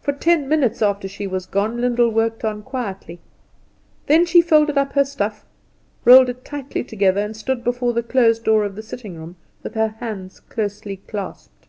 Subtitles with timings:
[0.00, 3.18] For ten minutes after she was gone Lyndall worked on quietly;
[4.06, 5.44] then she folded up her stuff,
[6.04, 9.34] rolled it tightly together, and stood before the closed door of the sitting room
[9.64, 11.66] with her hands closely clasped.